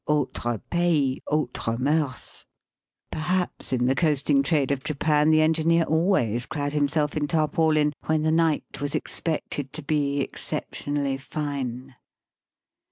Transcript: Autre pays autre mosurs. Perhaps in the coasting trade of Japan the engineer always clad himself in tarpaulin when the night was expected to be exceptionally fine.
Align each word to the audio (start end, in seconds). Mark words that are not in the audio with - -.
Autre 0.09 0.59
pays 0.71 1.19
autre 1.27 1.77
mosurs. 1.77 2.45
Perhaps 3.11 3.71
in 3.71 3.85
the 3.85 3.93
coasting 3.93 4.41
trade 4.41 4.71
of 4.71 4.83
Japan 4.83 5.29
the 5.29 5.43
engineer 5.43 5.83
always 5.83 6.47
clad 6.47 6.73
himself 6.73 7.15
in 7.15 7.27
tarpaulin 7.27 7.93
when 8.07 8.23
the 8.23 8.31
night 8.31 8.81
was 8.81 8.95
expected 8.95 9.71
to 9.73 9.83
be 9.83 10.19
exceptionally 10.19 11.19
fine. 11.19 11.93